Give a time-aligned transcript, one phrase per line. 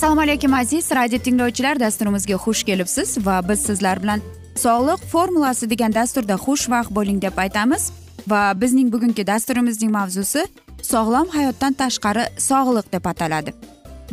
[0.00, 1.80] assalomu alaykum aziz radio tinglovchilar.
[1.80, 4.20] Dasturimizga xush kelibsiz va biz sizlar bilan
[4.56, 7.92] sog'liq formulasi degan dasturda xushvaqt bo'ling deb aytamiz.
[8.28, 10.46] Va bizning bugungi dasturimizning mavzusi
[10.82, 13.54] sog'lom hayotdan tashqari sog'liq deb ataladi.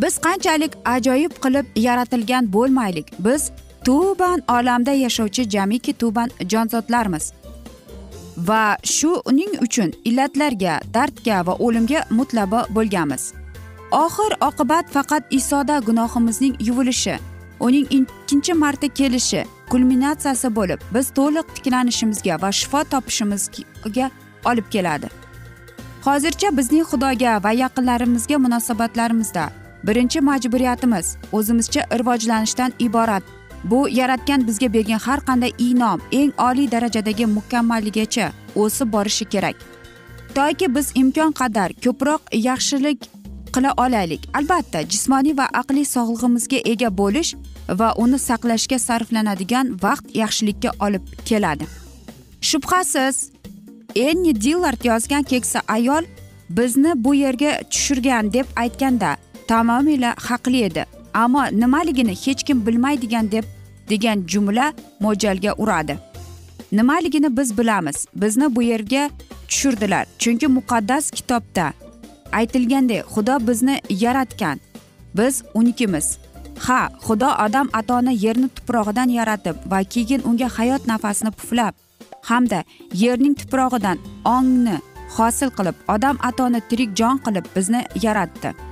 [0.02, 3.08] Biz qanchalik ajoyib qilib yaratilgan bo'lmaylik?
[3.20, 3.52] Biz
[3.88, 7.32] tuban olamda yashovchi jamiki tuban jonzotlarmiz.
[8.38, 13.24] Va shu uning uchun illatlarga dardga va o'limga mutlabo bo'lganmiz.
[13.92, 17.16] Oxir oqibat faqat isoda gunohimizning yuvilishi
[17.60, 24.10] uning ikkinchi marta kelishi kulminatsiyasi bo'lib biz to'liq tiklanishimizga va shifo topishimizga
[24.46, 25.08] olib keladi.
[26.06, 29.50] Hozircha bizning xudoga va yaqinlarimizga munosabatlarimizda
[29.88, 37.26] birinchi majburiyatimiz o'zimizcha rivojlanishdan iborat bu yaratgan bizga bergan har qanday inom eng oliy darajadagi
[37.26, 39.56] mukammalligacha o'sib borishi kerak.
[40.36, 43.00] Toki biz imkon qadar ko'proq yaxshilik
[43.54, 44.22] qila olaylik.
[44.34, 47.36] Albatta jismoniy va aqliy sog'lig'imizga ega bo'lish
[47.80, 51.66] va uni saqlashga sarflanadigan vaqt yaxshilikka olib keladi.
[52.42, 53.32] Shubhasiz
[53.96, 56.04] enni dillard yozgan keksa ayol
[56.50, 60.86] bizni bu yerga tushirgan deb aytganda tamomila haqli edi.
[61.24, 63.46] Ammo nimaligini hech kim bilmaydigan deb
[63.90, 65.98] degan jumla mo'ljalga uradi.
[66.72, 68.06] Nimaligini biz bilamiz.
[68.16, 69.10] Bizni bu yerga
[69.48, 70.06] tushirdilar.
[70.20, 71.74] Chunki muqaddas kitobda
[72.32, 74.60] aytilgandek xudo bizni yaratgan.
[75.18, 76.18] Biz unikimiz.
[76.60, 81.74] Ha xudo odam atoni yerni tuprog'idan yaratib va keyin unga hayot nafasini puflab
[82.30, 82.64] hamda
[82.94, 84.78] yerning tuprog'idan ongni
[85.18, 88.67] hosil qilib odam atoni tirik jon qilib bizni yaratdi.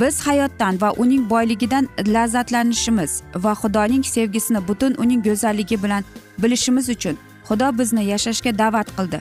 [0.00, 6.04] Biz hayotdan va uning boyligidan lazzatlanishimiz va xudoning sevgisini butun uning go'zalligi bilan
[6.42, 7.16] bilishimiz uchun
[7.48, 9.20] xudo bizni yashashga da'vat qildi.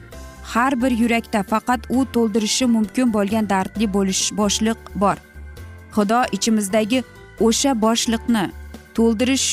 [0.54, 5.18] Har bir yurakda faqat u to'ldirishi mumkin bo'lgan dardli bo'lish boshliq bor.
[5.96, 7.04] Xudo ichimizdagi
[7.48, 8.44] o'sha boshliqni
[8.96, 9.48] to'ldirish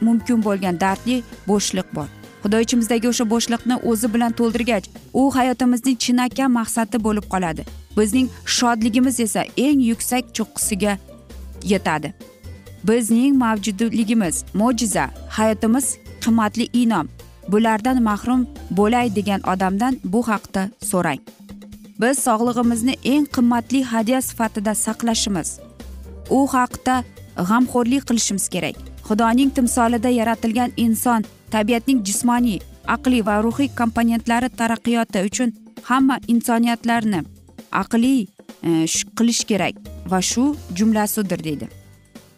[0.00, 2.08] mumkin bo'lgan dardli bo'shliq bor.
[2.42, 4.86] Xudo ichimizdagi o'sha bo'shliqni o'zi bilan to'ldirgach
[5.20, 7.62] u hayotimizning chinakam maqsadi bo'lib qoladi.
[7.98, 10.98] Bizning shodligimiz esa eng yuksak cho'qqisiga
[11.64, 12.12] yetadi.
[12.88, 15.86] Bizning mavjudligimiz mo'jiza hayotimiz
[16.24, 17.08] qimmatli inom.
[17.48, 21.20] Bulardan mahrum bo'lay degan odamdan bu haqda so'rang.
[22.00, 25.48] Biz sog'lig'imizni eng qimmatli hadya sifatida saqlashimiz.
[26.30, 27.04] U haqda
[27.48, 28.76] g'amxo'rlik qilishimiz kerak.
[29.08, 32.60] Xudoning timsolida yaratilgan inson tabiatning jismoniy
[32.94, 35.50] aqliy va ruhiy komponentlari taraqqiyoti uchun
[35.90, 37.20] hamma insoniyatlarni
[37.72, 38.26] aqliy
[38.62, 38.86] e,
[39.18, 39.74] qilish kerak
[40.06, 41.68] va shu jumlasidir deydi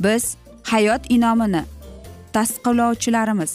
[0.00, 0.36] biz
[0.72, 1.62] hayot inomini
[2.32, 3.52] tasdiqlovchilarimiz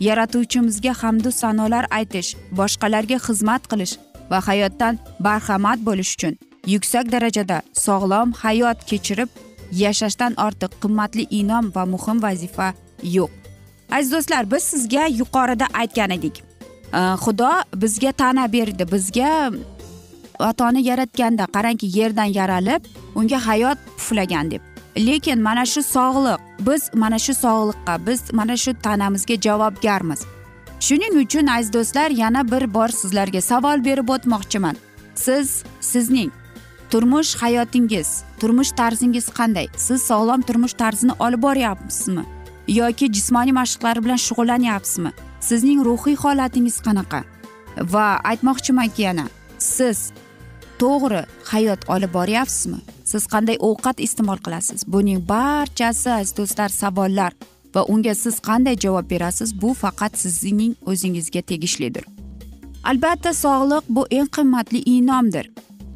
[0.00, 3.94] yaratuvchimizga hamdu sanolar aytish boshqalarga xizmat qilish
[4.30, 6.34] va hayotdan barhamat bo'lish uchun
[6.74, 9.28] yuksak darajada sog'lom hayot kechirib
[9.72, 12.72] yashashdan ortiq qimmatli inom va muhim vazifa
[13.02, 13.30] yo'q.
[13.90, 16.42] Aziz do'stlar biz sizga yuqorida aytgan edik.
[16.98, 17.50] E, Xudo
[17.82, 19.50] bizga tana berdi bizga
[20.38, 22.82] atoni yaratganda qarangki yerdan yaralib
[23.14, 24.62] unga hayot puflagan deb.
[24.96, 30.20] Lekin mana shu sog'liq biz mana shu sog'liqqa biz mana shu tanamizga javobgarmiz.
[30.80, 34.76] Shuning uchun aziz do'stlar yana bir bor sizlarga savol berib o'tmoqchiman.
[35.14, 36.30] Siz sizning
[36.90, 38.08] turmush hayotingiz
[38.40, 39.66] turmush tarzingiz qanday?
[39.76, 42.24] Siz sog'lom turmush tarzini olib boryapsizmi?
[42.68, 45.12] Yoki jismoniy mashqlar bilan shug'ullanyapsizmi?
[45.40, 47.20] Sizning ruhiy holatingiz qanaqa?
[47.92, 49.26] Va aytmoqchimanki yana
[49.58, 50.10] siz
[50.82, 52.78] to'g'ri hayot olib boryapsizmi?
[53.04, 54.84] Siz qanday ovqat iste'mol qilasiz?
[54.92, 57.32] Buning barchasi aziz do'stlar savollar
[57.74, 59.50] va unga siz qanday javob berasiz?
[59.62, 62.04] Bu faqat sizning o'zingizga tegishlidir.
[62.90, 65.50] Albatta sog'liq bu eng qimmatli inomdir.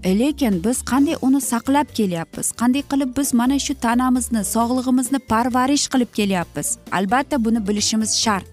[0.05, 2.53] E, lekin biz qanday uni saqlab kelyapmiz?
[2.61, 6.69] Qanday qilib biz mana shu tanamizni sog'lig'imizni parvarish qilib kelyapmiz?
[6.93, 8.47] Albatta buni bilishimiz shart.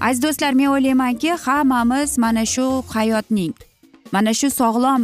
[0.00, 3.54] Aziz do'stlar men o'ylaymanki hammamiz mana shu hayotning
[4.12, 5.02] mana shu sog'lom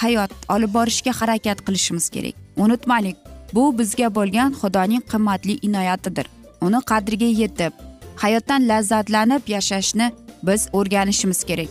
[0.00, 2.34] hayot olib borishga harakat qilishimiz kerak.
[2.56, 3.16] Unutmaylik
[3.54, 6.26] bu bizga bo'lgan xudoning qimmatli inoyatidir.
[6.60, 7.72] Uni qadriga yetib
[8.16, 11.68] hayotdan lazzatlanib yashashni biz o'rganishimiz kerak.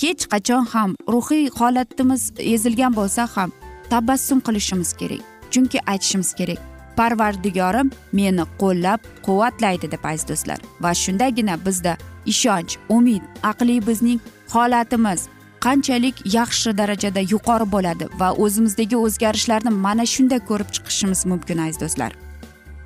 [0.00, 3.52] Hech qachon ham ruhiy holatimiz ezilgan bo'lsa ham
[3.90, 6.58] tabassum qilishimiz kerak chunki aytishimiz kerak
[6.96, 10.58] parvardigorim meni qo'llab quvvatlaydi deb aziz do'stlar.
[10.80, 11.96] Va shundagina bizda
[12.32, 14.20] ishonch umid aqliy bizning
[14.54, 15.20] holatimiz
[15.66, 22.12] qanchalik yaxshi darajada yuqori bo'ladi va o'zimizdagi o'zgarishlarni mana shunda ko'rib chiqishimiz mumkin aziz do'stlar.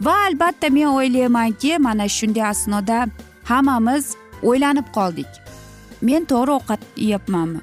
[0.06, 2.98] Va albatta men o'ylaymanki mana shunday asnoda
[3.50, 4.04] hammamiz
[4.48, 5.30] o'ylanib qoldik.
[6.08, 7.60] Men to'g'ri ovqat yeyapmanmi?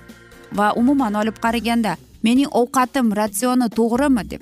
[0.58, 1.98] Va umuman olib qaraganda
[2.28, 4.42] mening ovqatim ratsioni to'g'rimi deb.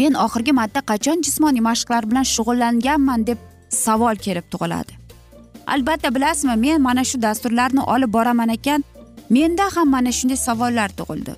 [0.00, 3.38] Men oxirgi marta qachon jismoniy mashqlar bilan shug'ullanganman deb
[3.84, 4.92] savol kelib tug'iladi.
[5.74, 8.80] Albatta bilasizmi men mana shu dasturlarni olib boraman ekan
[9.30, 11.34] menda ham mana shunday savollar tug'ildi.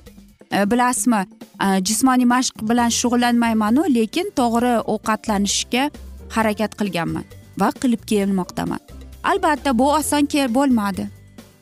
[0.52, 1.26] E, bilasizmi
[1.64, 5.90] e, jismoniy mashq bilan shug'ullanmaymanu lekin to'g'ri ovqatlanishga
[6.36, 7.24] harakat qilganman
[7.60, 8.80] va qilib kelmoqdaman.
[9.24, 11.08] Albatta bu oson bo'lmadi.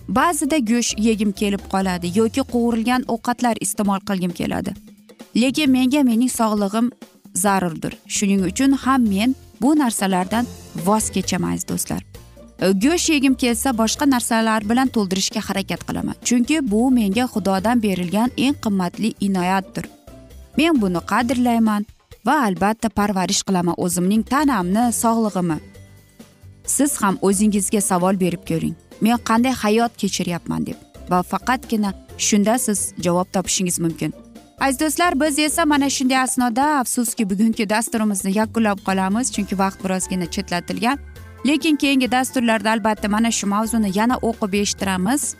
[0.08, 4.74] Ba'zida go'sht yegim kelib qoladi yoki qovurilgan ovqatlar iste'mol qilgim keladi.
[5.36, 6.90] Lekin menga mening sog'lig'im
[7.34, 7.96] zarurdir.
[8.06, 10.46] Shuning uchun ham men bu narsalardan
[10.86, 12.13] voz kechaman do'stlar.
[12.60, 16.16] Э, go'sht yegim kelsa boshqa narsalar bilan to'ldirishga harakat qilaman.
[16.28, 19.86] Chunki bu menga xudodan berilgan eng qimmatli inoyatdir.
[20.58, 21.86] Men buni qadrlayman
[22.26, 25.58] va albatta parvarish qilaman o'zimning tanamni sog'lig'imni
[26.76, 28.74] siz ham o'zingizga savol berib ko'ring.
[29.00, 30.78] Men qanday hayot kechiryapman deb
[31.10, 34.12] va faqatgina shunda siz javob topishingiz mumkin.
[34.60, 40.26] Aziz do'stlar biz esa mana shunday asnoda afsuski bugungi dasturimizni yakunlab qolamiz chunki vaqt birozgina
[40.34, 40.98] chetlatilgan.
[41.46, 45.34] Lekin keyingi dasturlarda albatta mana shu mavzuni yana o'qib eshittiramiz.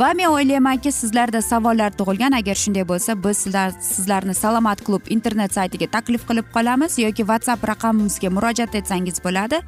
[0.00, 2.32] Va men o'ylaymanki sizlarda savollar tug'ilgan.
[2.32, 7.68] Agar shunday bo'lsa biz sizlar sizlarni salomat klub internet saytiga taklif qilib qolamiz yoki whatsapp
[7.68, 9.60] raqamimizga murojaat etsangiz bo'ladi.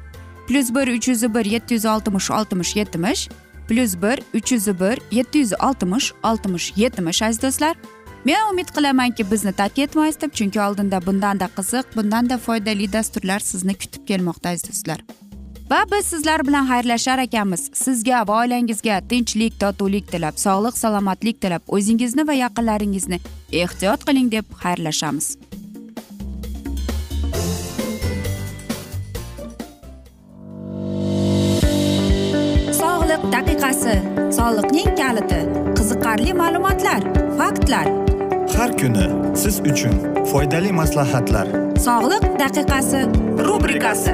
[0.47, 3.29] Plyus bir uch yuz bir yetti yuz oltmish oltmish yetmish
[3.71, 7.75] plyus bir uch yuz bir yetti yuz oltmish oltmish yetmish aziz do'stlar.
[8.25, 13.73] Men umid qilamanki bizni tark etmaysiz deb chunki oldinda bundanda qiziq bundanda foydali dasturlar sizni
[13.73, 14.99] kutib kelmoqda aziz do'stlar.
[15.71, 17.69] Va biz sizlar bilan xayrlashar ekanmiz.
[17.73, 23.19] Sizga va oilangizga tinchlik totuvlik tilab sog'lik salomatlik tilab o'zingizni va yaqinlaringizni
[23.63, 25.29] ehtiyot qiling deb xayrlashamiz.
[33.31, 33.93] Daqiqasi
[34.37, 35.39] soliqning kaliti
[35.77, 37.01] qiziqarli ma'lumotlar
[37.39, 37.87] faktlar.
[38.55, 39.07] Har kuni
[39.43, 39.95] siz uchun
[40.31, 41.47] foydali maslahatlar.
[41.87, 43.01] Sog'liq daqiqasi
[43.47, 44.13] rubrikasi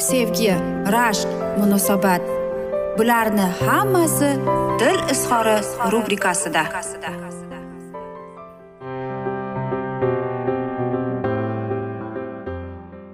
[0.00, 0.54] sevgi
[0.94, 1.28] rashq
[1.58, 2.22] munosabat.
[2.98, 4.30] Bularni hammasi
[4.80, 5.56] dil izhori
[5.92, 6.62] rubrikasida.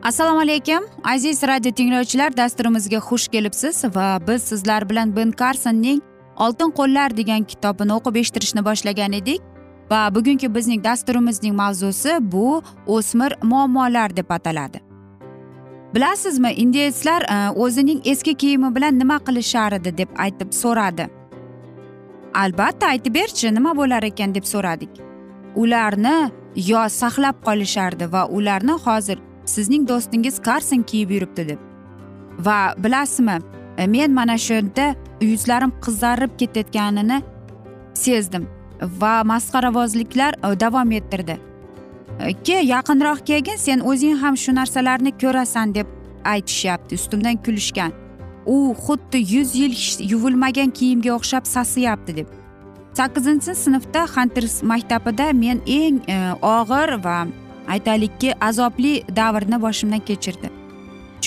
[0.02, 6.00] Assalomu alaykum aziz radio tinglovchilar dasturimizga xush kelibsiz va biz sizlar bilan ben karsonning
[6.36, 9.40] oltin qo'llar degan kitobini o'qib eshittirishni boshlagan edik
[9.90, 14.85] va bugungi bizning dasturimizning mavzusi bu o'smir muammolar deb ataladi.
[15.96, 21.06] Bilasizmi indeyslar e, o'zining eski kiyimi bilan nima qilishar edi deb aytib so'radi.
[22.34, 24.90] Albatta aytib berchi nima bo'lar ekan deb so'radik.
[25.62, 26.16] Ularni
[26.70, 29.22] yo saqlab qolishardi va ularni hozir
[29.54, 31.64] sizning do'stingiz karson kiyib yuribdi deb.
[32.46, 33.38] Va bilasizmi
[33.78, 34.86] e, men mana shu yerda
[35.30, 37.22] yuzlarim qizarib ketayotganini
[38.04, 38.48] sezdim
[39.00, 41.40] va masxaravozliklar e, davom ettirdi.
[42.18, 45.86] Ke yaqinroq kelgin sen o'zing ham shu narsalarni ko'rasan deb
[46.24, 47.92] aytishyapti ustimdan kulishgan.
[48.46, 49.74] U xuddi yuz yil
[50.12, 52.28] yuvilmagan kiyimga o'xshab sasiyapti deb.
[52.98, 57.18] Sakkizinchi sinfda xanters maktabida men eng e, og'ir va
[57.74, 60.48] aytaylikki azobli davrni boshimdan kechirdi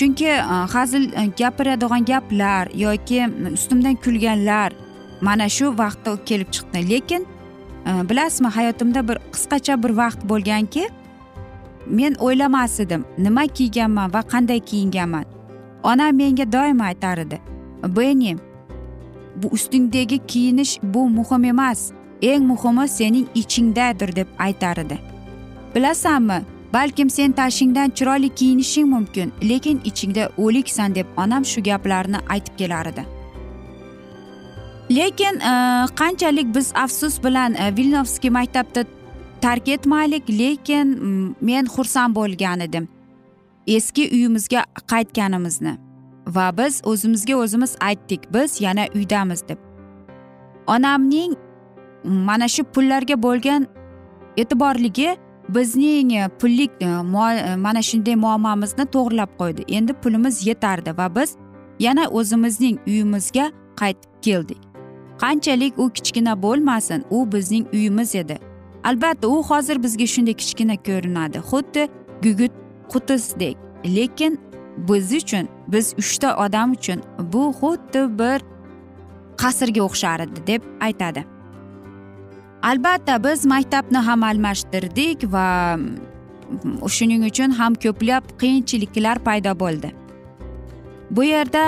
[0.00, 0.38] chunki e,
[0.74, 3.20] hazil e, gapiradigan gaplar yoki
[3.52, 4.72] ustimdan kulganlar
[5.20, 6.78] mana shu vaqtda kelib chiqdi.
[6.90, 7.26] Lekin
[7.86, 10.88] Э, bilasizmi hayotimda bir qisqacha bir vaqt bo'lganki
[11.86, 15.24] men o'ylamas edim nima kiyganman va qanday kiyinganman.
[15.82, 17.40] Onam menga doim aytar edi
[17.96, 18.36] benni
[19.36, 24.98] bu ustingdagi kiyinish bu muhim emas eng muhimi sening ichingdadir deb aytar edi.
[25.74, 32.56] Bilasanmi balkim sen tashingdan chiroyli kiyinishing mumkin lekin ichingda o'liksan deb onam shu gaplarni aytib
[32.58, 33.19] kelar edi.
[34.90, 35.52] Lekin e,
[35.96, 38.84] qanchalik biz afsus bilan e, vilnovskiy maktabni
[39.40, 40.88] tark etmaylik lekin
[41.40, 42.88] men xursand bo'lgan edim.
[43.66, 45.76] Eski uyimizga qaytganimizni
[46.26, 49.58] va biz o'zimizga o'zimiz aytdik biz yana uydamiz deb.
[50.66, 51.34] Onamning
[52.04, 53.66] mana shu pullarga bo'lgan
[54.36, 55.16] e'tiborligi
[55.48, 56.70] bizning e, pullik
[57.56, 59.62] mana shunday muammomizni to'g'irlab qo'ydi.
[59.68, 61.36] Endi pulimiz yetardi va biz
[61.78, 64.69] yana o'zimizning uyimizga qaytib keldik.
[65.22, 68.38] Qanchalik u kichkina bo'lmasin u bizning uyimiz edi.
[68.84, 71.88] Albatta u hozir bizga shunday kichkina ko'rinadi xuddi
[72.22, 72.52] gugut
[72.92, 73.56] qutisidek
[73.96, 74.38] lekin
[74.88, 78.38] biz uchun biz uchta odam uchun bu xuddi bir
[79.42, 81.24] qasrga o'xshar edi deb aytadi.
[82.62, 89.92] Albatta biz maktabni ham almashtirdik va mm, shuning uchun ham ko'plab qiyinchiliklar paydo bo'ldi.
[91.10, 91.64] Bu yerda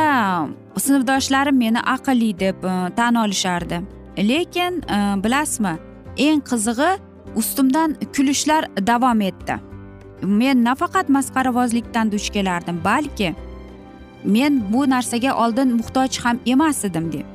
[0.78, 3.80] sinfdoshlarim meni aqlli deb e, tan olishardi.
[4.18, 5.76] Lekin e, bilasizmi
[6.16, 6.90] eng qizig'i
[7.36, 9.58] ustimdan kulishlar davom etdi.
[10.22, 13.34] Men nafaqat masxaravozlikdan duch kelardim balki
[14.24, 17.26] men bu narsaga oldin muhtoj ham emas edim deb.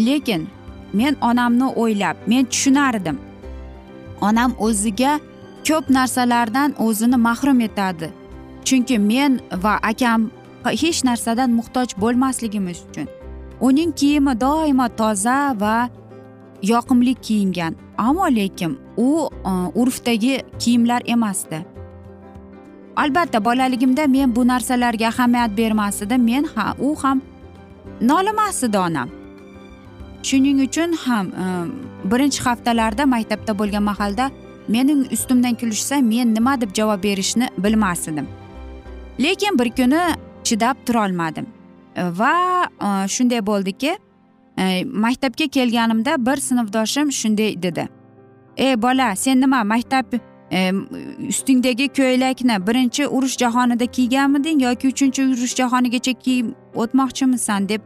[0.00, 0.48] Lekin
[0.92, 3.18] men onamni o'ylab men tushunardim.
[4.20, 5.20] Onam o'ziga
[5.68, 8.10] ko'p narsalardan o'zini mahrum etadi.
[8.64, 10.30] Chunki men va akam
[10.70, 13.08] hech narsadan muhtoj bo'lmasligimiz uchun.
[13.60, 15.88] Uning kiyimi doimo toza va
[16.62, 21.64] yoqimli kiyingan ammo lekin u e, urfdagi kiyimlar emasdi.
[22.96, 27.20] Albatta bolaligimda men bu narsalarga ahamiyat bermas edim men ha u ham
[28.00, 29.08] nolimas edi onam
[30.22, 31.44] shuning uchun ham e,
[32.10, 34.30] birinchi haftalarda maktabda bo'lgan mahalda
[34.68, 38.26] mening ustimdan kulishsa men nima deb javob berishni bilmas edim
[39.24, 40.02] lekin bir kuni
[40.52, 41.46] chidab turolmadim.
[41.96, 43.98] Va e, shunday bo'ldiki
[44.58, 47.88] e, maktabga kelganimda bir sinfdoshim shunday dedi.
[48.56, 50.06] Ey bola sen nima maktab
[50.50, 50.72] e,
[51.28, 57.80] ustingdagi ko'ylakni birinchi urush jahonida kiyganmiding yoki uchinchi urush jahonigacha kiyib o'tmoqchimisan deb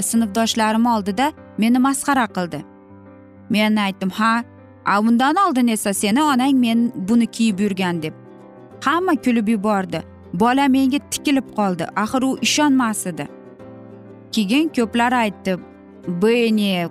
[0.00, 2.60] sinfdoshlarim oldida meni masxara qildi.
[3.50, 4.44] Men aytdim ha
[4.84, 8.14] a undan oldin esa seni onang men buni kiyib yurgan deb.
[8.84, 10.02] Hamma kulib yubordi.
[10.40, 11.86] Bola menga tikilib qoldi.
[11.96, 13.26] Axir u ishonmas edi.
[14.32, 15.56] Keyin ko'plar aytdi
[16.22, 16.88] beni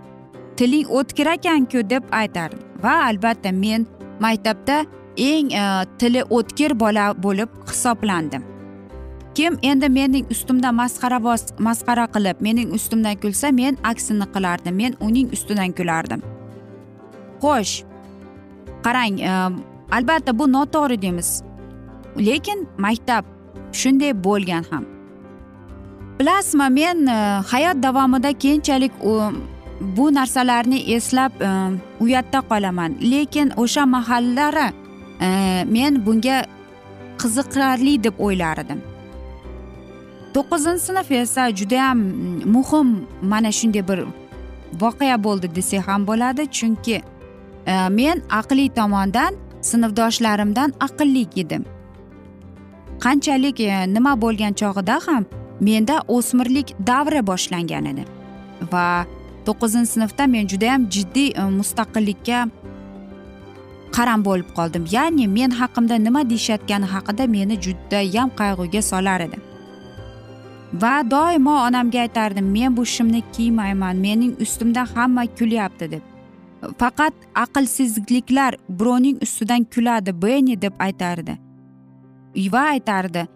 [0.57, 2.59] tiling o'tkir ekanku deb aytardi.
[2.83, 3.87] Va albatta men
[4.19, 4.85] maktabda
[5.17, 5.63] eng e,
[5.99, 8.43] tili o'tkir bola bo'lib hisoblandim.
[9.35, 14.75] Kim endi mening ustimdan masxaravoz masxara qilib mening ustimdan kulsa men aksini qilardim.
[14.75, 16.23] Men uning ustidan kulardim.
[17.43, 17.83] Xo'sh
[18.85, 19.33] qarang e,
[19.91, 21.43] albatta bu noto'g'ri deymiz.
[22.17, 23.34] Lekin maktab
[23.81, 24.85] shunday bo'lgan ham.
[26.19, 27.17] Bilasizmi men e,
[27.51, 28.93] hayot davomida keyinchalik
[29.97, 31.49] bu narsalarni eslab e,
[31.99, 32.91] uyatda qolaman.
[33.11, 34.67] Lekin o'sha mahallari
[35.21, 35.29] e,
[35.75, 36.37] men bunga
[37.21, 38.79] qiziqarli deb o'ylar edim
[40.35, 42.87] to'qqizinchi sinf esa judayam mm, muhim.
[43.21, 43.99] Mana shunday bir
[44.81, 46.43] voqea bo'ldi desak ham bo'ladi.
[46.57, 47.01] Chunki
[47.99, 51.63] men aqliy tomondan sinfdoshlarimdan aqlli edim.
[53.03, 55.23] Qanchalik e, nima bo'lgan chog'ida ham
[55.67, 58.03] menda o'smirlik davri boshlangan edi
[58.73, 59.05] va
[59.45, 62.39] to'qqizinchi sinfda men judayam jiddiy e, mustaqillikka
[63.95, 64.83] qaram bo'lib qoldim.
[64.95, 69.37] Ya'ni men haqimda nima deyishayotgani haqida meni judayam qayg'uga solar edi
[70.81, 76.03] va doimo onamga aytardim men bu shimni kiymayman mening ustimdan hamma kulyapti deb.
[76.81, 81.44] Faqat aqlsizliklar birovning ustidan kuladi beni deb aytardi.
[82.53, 83.27] Va aytardi.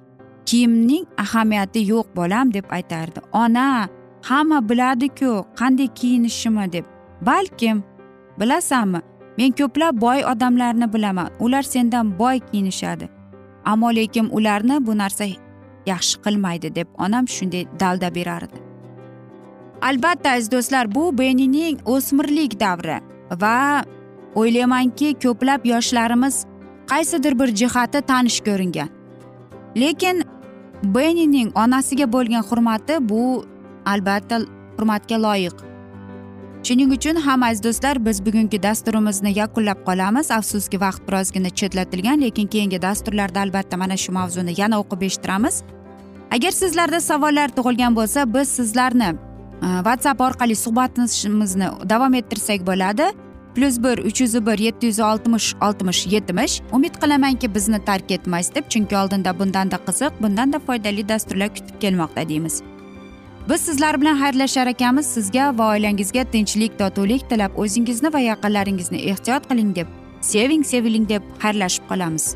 [0.45, 3.19] Kiyimning ahamiyati yo'q bolam deb aytardi.
[3.33, 3.89] Ona
[4.29, 6.85] hamma biladiku qanday kiyinishimni deb.
[7.21, 7.83] Balkim
[8.39, 9.01] bilasanmi
[9.37, 11.29] men ko'plab boy odamlarni bilaman.
[11.39, 13.09] Ular sendan boy kiyinishadi.
[13.65, 15.25] Ammo lekin ularni bu narsa
[15.85, 18.59] yaxshi qilmaydi deb onam shunday dalda berardi.
[19.81, 22.99] Albatta aziz do'stlar bu benining o'smirlik davri
[23.41, 23.83] va
[24.35, 26.45] o'ylaymanki ko'plab yoshlarimiz
[26.91, 28.89] qaysidir bir jihati tanish ko'ringan.
[29.81, 30.23] Lekin
[30.83, 33.45] benining onasiga bo'lgan hurmati bu
[33.85, 34.39] albatta
[34.77, 35.57] hurmatga loyiq.
[36.63, 40.31] Shuning uchun ham aziz do'stlar biz bugungi dasturimizni yakunlab qolamiz.
[40.31, 45.63] Afsuski vaqt birozgina chetlatilgan lekin keyingi dasturlarda albatta mana shu mavzuni yana o'qib eshittiramiz.
[46.35, 49.09] Agar sizlarda savollar tug'ilgan bo'lsa biz sizlarni
[49.65, 53.05] e, whatsapp orqali suhbatimizni davom ettirsak bo'ladi.
[53.59, 58.55] Plyus bir uch yuz bir yetti yuz oltmish oltmish yetmish umid qilamanki bizni tark etmaysiz
[58.55, 62.61] deb chunki oldinda bundanda qiziq bundanda foydali dasturlar kutib kelmoqda deymiz
[63.49, 69.49] biz sizlar bilan xayrlashar ekanmiz sizga va oilangizga tinchlik totuvlik tilab o'zingizni va yaqinlaringizni ehtiyot
[69.49, 69.87] qiling deb
[70.21, 72.35] seving seviling deb xayrlashib qolamiz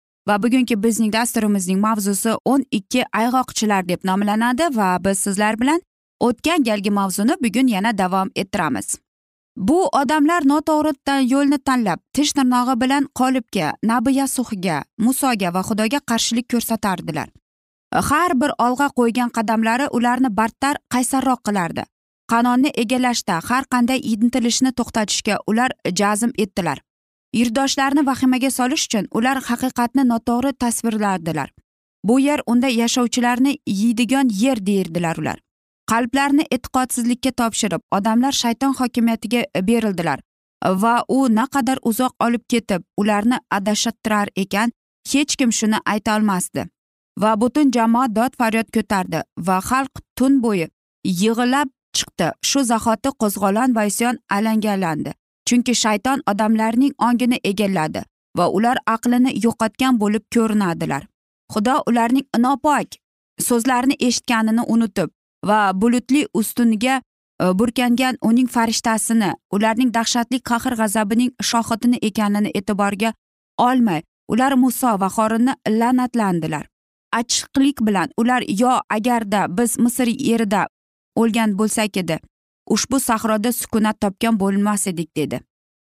[0.27, 5.81] Va bugungi bizning dasturimizning mavzusi o'n ikki ayg'oqchilar deb nomlanadi va biz sizlar bilan
[6.19, 8.97] o'tgan galgi mavzuni bugun yana davom ettiramiz.
[9.57, 16.47] Bu odamlar noto'g'ri yo'lni tanlab tish tirnog'i bilan qolibga nabi yasuhga musoga va xudoga qarshilik
[16.51, 17.27] ko'rsatardilar.
[18.09, 21.83] Har bir olg'a qo'ygan qadamlari ularni battar qaysarroq qilardi.
[22.31, 26.77] Qanonni egallashda har qanday intilishni to'xtatishga ular jazm etdilar.
[27.33, 31.49] Yurtdoshlarni vahimaga solish uchun ular haqiqatni noto'g'ri tasvirlardilar.
[32.03, 35.39] Bu yer unda yashovchilarni yeydigan yer deyirdilar ular.
[35.91, 40.19] Qalblarni e'tiqodsizlikka topshirib odamlar shayton hokimiyatiga berildilar
[40.83, 44.71] va u naqadar uzoq olib ketib ularni adashtirar ekan
[45.11, 46.65] hech kim shuni ayta olmasdi
[47.21, 50.67] va butun jamoat dod faryod ko'tardi va xalq tun bo'yi
[51.05, 52.27] yig'ilab chiqdi.
[52.49, 55.11] Shu zahoti qo'zg'olon va isyon alangalandi
[55.47, 58.01] chunki shayton odamlarning ongini egalladi
[58.37, 61.03] va ular aqlini yo'qotgan bo'lib ko'rinadilar.
[61.53, 62.97] Xudo ularning nopok
[63.47, 65.09] so'zlarini eshitganini unutib
[65.49, 66.95] va bulutli ustuniga
[67.43, 73.13] e, burkangan uning farishtasini ularning dahshatli qahr g'azabining shohidini ekanini e'tiborga
[73.67, 74.01] olmay
[74.33, 76.65] ular muso va xorinni la'natlandilar.
[77.19, 80.67] Achchiqlik bilan ular yo agarda biz misr yerida
[81.21, 82.17] o'lgan bo'lsak edi
[82.69, 85.41] ushbu sahroda sukunat topgan bo'lmas edik dedi.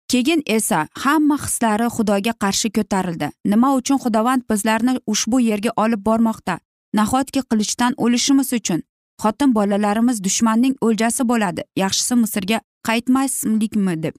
[0.09, 3.29] Keyin esa hamma hislari xudoga qarshi ko'tarildi.
[3.45, 6.59] Nima uchun xudovand bizlarni ushbu yerga olib bormoqda?
[6.95, 8.83] Nahotki qilichdan o'lishimiz uchun?
[9.23, 11.63] Xotin bolalarimiz dushmanning o'ljasi bo'ladi.
[11.77, 14.15] Yaxshisi misrga qaytmaslikmi deb.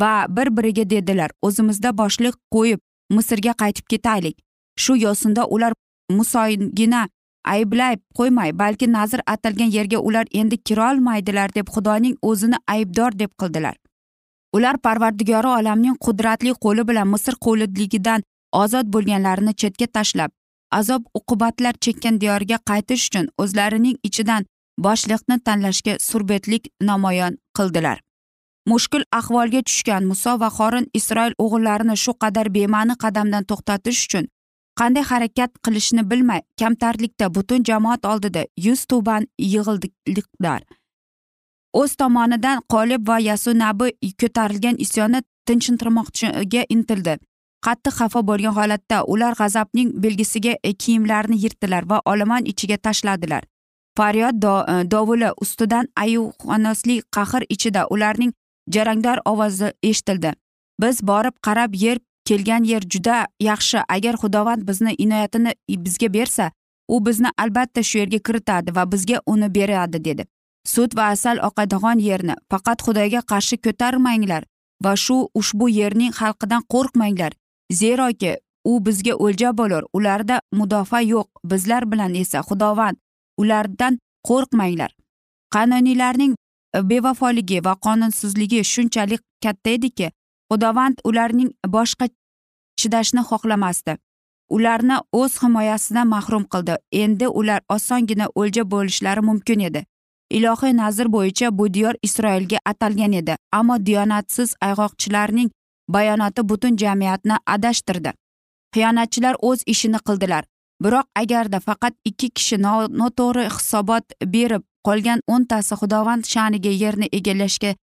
[0.00, 2.80] Va bir biriga dedilar o'zimizda boshliq qo'yib
[3.16, 4.36] misrga qaytib ketaylik.
[4.82, 5.72] Shu yo'sinda ular
[6.10, 7.08] musoygina
[7.54, 13.76] ayblab qo'ymay balki nazr atalgan yerga ular endi kirolmaydilar deb xudoning o'zini aybdor deb qildilar.
[14.56, 18.22] Ular parvardigori olamning qudratli qo'li bilan misr qo'lidligidan
[18.62, 20.30] ozod bo'lganlarini chetga tashlab
[20.78, 24.46] azob uqubatlar chekkan diyorga qaytish uchun o'zlarining ichidan
[24.86, 27.98] boshliqni tanlashga surbetlik namoyon qildilar.
[28.70, 34.24] Mushkul ahvolga tushgan muso va xorin isroil o'g'illarini shu qadar bema'ni qadamdan to'xtatish uchun
[34.78, 40.62] qanday harakat qilishni bilmay kamtarlikda butun jamoat oldida yuz tuban yig'ildiklar.
[41.74, 43.88] O'z tomonidan qolib va yasu nabi
[44.20, 47.16] ko'tarilgan isyonni tinchinttirmoqchiga intildi.
[47.66, 53.42] Qattiq xafa bo'lgan holatda ular g'azabning belgisiga kiyimlarini yirtdilar va olomon ichiga tashladilar.
[53.96, 58.32] Faryod e, dovuli ustidan ayuhanosli qahr ichida ularning
[58.74, 60.32] jarangdor ovozi eshitildi.
[60.80, 63.78] Biz borib qarab yer kelgan yer juda yaxshi.
[63.88, 66.50] Agar xudovand bizni inoyatini bizga bersa
[66.88, 70.24] u bizni albatta shu yerga kiritadi va bizga uni beradi dedi.
[70.66, 74.44] Sut va asal oqadigan yerni faqat xudoga qarshi ko'tarmanglar
[74.84, 77.32] va shu ushbu yerning xalqidan qo'rqmanglar.
[77.72, 78.32] Zeroki
[78.64, 82.96] u bizga o'lja bo'lur ularda mudofaa yo'q bizlar bilan esa xudovand
[83.38, 84.90] ulardan qo'rqmanglar.
[85.54, 86.32] Qanuniylarning
[86.76, 90.10] e, bevafoligi va qonunsizligi shunchalik katta ediki
[90.54, 92.08] xudovand ularning boshqa
[92.80, 93.96] chidashni xohlamasdi.
[94.50, 96.74] Ularni o'z himoyasidan mahrum qildi.
[96.92, 99.84] Endi ular osongina o'lja bo'lishlari mumkin edi.
[100.30, 105.50] Ilohiy nazr bo'yicha bu diyor isroilga atalgan edi ammo diyonatsiz ayg'oqchilarning
[105.88, 108.12] bayonoti butun jamiyatni adashtirdi.
[108.74, 110.44] Xiyonatchilar o'z ishini qildilar
[110.84, 112.56] biroq agarda faqat ikki kishi
[113.00, 117.74] noto'g'ri hisobot berib qolgan o'ntasi xudovand sha'niga yerni egallashga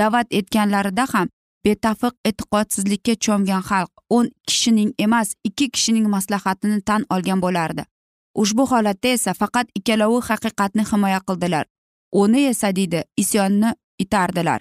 [0.00, 1.28] da'vat etganlarida ham
[1.64, 7.82] betafiq e'tiqodsizlikka cho'mgan xalq o'n kishining emas ikki kishining maslahatini tan olgan bo'lardi.
[8.42, 11.64] Ushbu holatda esa faqat ikkalovi haqiqatni himoya qildilar.
[12.22, 13.70] Uni esa deydi isyonni
[14.04, 14.60] itardilar.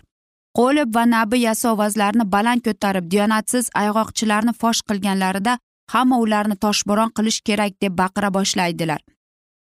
[0.58, 5.54] Qo'lib va nabi yasovazlarni baland ko'tarib diyonatsiz ayg'oqchilarni fosh qilganlarida
[5.94, 9.02] hamma ularni toshbo'ron qilish kerak deb baqira boshlaydilar.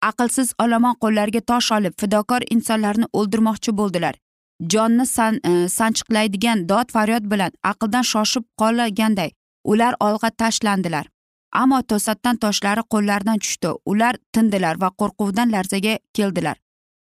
[0.09, 4.15] Aqlsiz olomon qo'llariga tosh olib fidokor insonlarni o'ldirmoqchi bo'ldilar.
[4.59, 9.31] Jonni san, e, sanchiqlaydigan dod faryod bilan aqldan shoshib qolganday
[9.63, 11.05] ular olg'a tashlandilar.
[11.51, 13.69] Ammo to'satdan toshlari qo'llaridan tushdi.
[13.85, 16.57] Ular tindilar va qo'rquvdan larzaga keldilar.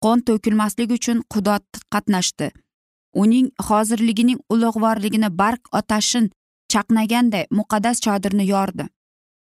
[0.02, 1.58] Qon to'kilmasligi uchun xudo
[1.92, 2.50] qatnashdi.
[3.14, 6.30] Uning hozirligining ulug'vorligini barq otashin
[6.72, 8.84] chaqnaganday muqaddas chodirni yordi.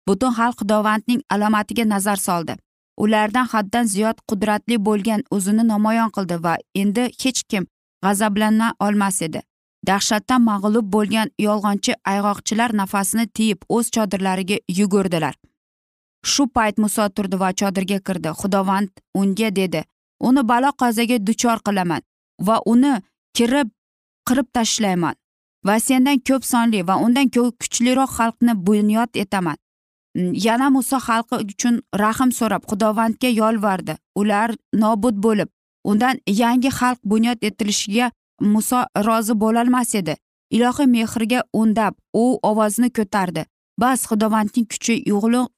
[0.07, 2.55] Butun xalq xudovandning alomatiga nazar soldi.
[2.97, 7.65] Ulardan haddan ziyod qudratli bo'lgan o'zini namoyon qildi va endi hech kim
[8.03, 9.41] g'azablana olmas edi.
[9.87, 15.35] Dahshatdan mag'lub bo'lgan yolg'onchi ayg'oqchilar nafasini tiyib o'z chodirlariga yugurdilar.
[16.31, 18.29] Shu payt muso turdi va chodirga kirdi.
[18.41, 19.81] Xudovand unga dedi
[20.27, 22.01] uni balo qazaga duchor qilaman
[22.47, 22.93] va uni
[23.37, 23.69] kirib
[24.27, 25.15] qirib tashlayman
[25.67, 29.57] va sendan ko'p sonli va undan kuchliroq xalqni bunyod etaman.
[30.15, 34.49] Mm, yana muso xalqi uchun rahm so'rab xudovandga yolvardi ular
[34.83, 35.49] nobud bo'lib
[35.83, 40.15] undan yangi xalq bunyod etilishiga muso rozi bo'lolmas edi.
[40.51, 43.45] Ilohiy mehrga undab u ovozini ko'tardi.
[43.81, 45.03] Bas xudovandning kuchi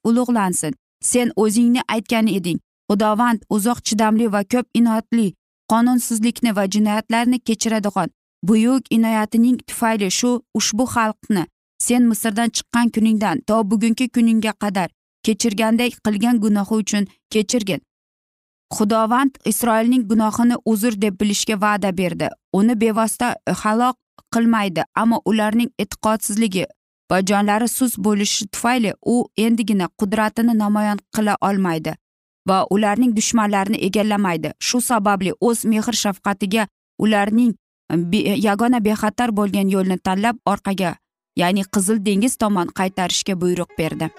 [0.08, 0.72] ulug'lansin.
[1.02, 2.58] Sen o'zingni aytgan eding.
[2.90, 5.34] Xudovand uzoq chidamli va ko'p inoatli
[5.70, 8.08] qonunsizlikni va jinoyatlarni kechiradigan
[8.48, 11.44] buyuk inoyatining tufayli shu ushbu xalqni
[11.86, 14.88] sen misrdan chiqqan kuningdan to bugungi kuningga qadar
[15.24, 17.80] kechirgandek qilgan gunohi uchun kechirgin.
[18.72, 22.28] Xudovand isroilning gunohini uzr deb bilishga va'da berdi.
[22.52, 23.96] Uni bevosita e, halok
[24.34, 26.64] qilmaydi ammo ularning e'tiqodsizligi
[27.10, 31.94] va jonlari sust bo'lishi tufayli u endigina qudratini namoyon qila olmaydi
[32.48, 34.50] va ularning dushmanlarini egallamaydi.
[34.60, 36.66] Shu sababli o'z mehr shafqatiga
[36.98, 37.54] ularning
[37.92, 40.96] e, e, yagona bexatar bo'lgan yo'lni tanlab orqaga
[41.36, 44.10] ya'ni qizil dengiz tomon qaytarishga buyruq berdi.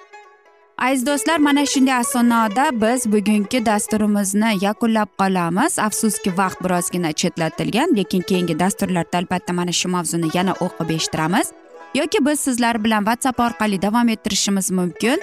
[0.78, 5.80] Aziz do'stlar mana shunday asnoda biz bugungi dasturimizni yakunlab qolamiz.
[5.80, 11.48] Afsuski vaqt birozgina chetlatilgan lekin keyingi dasturlarda albatta mana shu mavzuni yana o'qib eshittiramiz.
[11.96, 15.22] Yoki biz sizlar bilan whatsapp orqali davom ettirishimiz mumkin.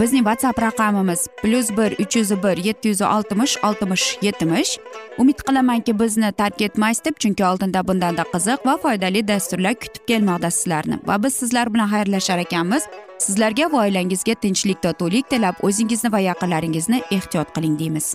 [0.00, 1.28] Bizning whatsapp raqamimiz?
[1.42, 4.78] Plyus bir uch yuz bir yetti yuz oltmish oltmish yetmish.
[5.18, 10.50] Umid qilamanki bizni tark etmaysiz deb chunki oldinda bundanda qiziq va foydali dasturlar kutib kelmoqda
[10.50, 10.98] sizlarni.
[11.06, 12.82] Va biz sizlar bilan xayrlashar ekanmiz.
[13.18, 18.14] Sizlarga va oilangizga tinchlik totuvlik tilab o'zingizni va yaqinlaringizni ehtiyot qiling deymiz.